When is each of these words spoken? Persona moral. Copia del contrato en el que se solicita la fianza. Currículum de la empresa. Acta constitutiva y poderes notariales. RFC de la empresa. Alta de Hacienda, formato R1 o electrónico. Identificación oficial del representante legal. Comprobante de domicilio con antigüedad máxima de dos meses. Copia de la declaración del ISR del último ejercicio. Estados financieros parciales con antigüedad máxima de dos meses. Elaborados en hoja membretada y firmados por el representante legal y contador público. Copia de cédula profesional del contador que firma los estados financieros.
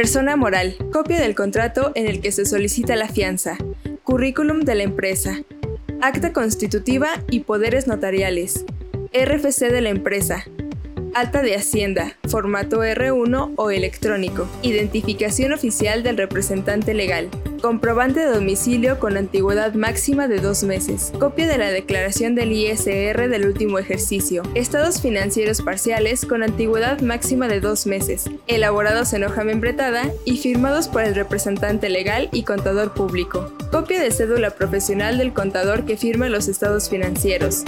Persona 0.00 0.34
moral. 0.34 0.76
Copia 0.94 1.20
del 1.20 1.34
contrato 1.34 1.92
en 1.94 2.06
el 2.06 2.22
que 2.22 2.32
se 2.32 2.46
solicita 2.46 2.96
la 2.96 3.06
fianza. 3.06 3.58
Currículum 4.02 4.60
de 4.60 4.74
la 4.74 4.82
empresa. 4.84 5.42
Acta 6.00 6.32
constitutiva 6.32 7.22
y 7.30 7.40
poderes 7.40 7.86
notariales. 7.86 8.64
RFC 9.12 9.70
de 9.70 9.82
la 9.82 9.90
empresa. 9.90 10.46
Alta 11.12 11.42
de 11.42 11.54
Hacienda, 11.54 12.16
formato 12.30 12.82
R1 12.82 13.52
o 13.56 13.70
electrónico. 13.70 14.48
Identificación 14.62 15.52
oficial 15.52 16.02
del 16.02 16.16
representante 16.16 16.94
legal. 16.94 17.28
Comprobante 17.60 18.20
de 18.20 18.32
domicilio 18.32 18.98
con 18.98 19.18
antigüedad 19.18 19.74
máxima 19.74 20.28
de 20.28 20.40
dos 20.40 20.62
meses. 20.62 21.12
Copia 21.20 21.46
de 21.46 21.58
la 21.58 21.70
declaración 21.70 22.34
del 22.34 22.52
ISR 22.52 23.28
del 23.28 23.44
último 23.44 23.78
ejercicio. 23.78 24.42
Estados 24.54 25.02
financieros 25.02 25.60
parciales 25.60 26.24
con 26.24 26.42
antigüedad 26.42 27.00
máxima 27.02 27.48
de 27.48 27.60
dos 27.60 27.86
meses. 27.86 28.30
Elaborados 28.46 29.12
en 29.12 29.24
hoja 29.24 29.44
membretada 29.44 30.10
y 30.24 30.38
firmados 30.38 30.88
por 30.88 31.02
el 31.02 31.14
representante 31.14 31.90
legal 31.90 32.30
y 32.32 32.44
contador 32.44 32.94
público. 32.94 33.52
Copia 33.70 34.00
de 34.00 34.10
cédula 34.10 34.52
profesional 34.52 35.18
del 35.18 35.34
contador 35.34 35.84
que 35.84 35.98
firma 35.98 36.30
los 36.30 36.48
estados 36.48 36.88
financieros. 36.88 37.64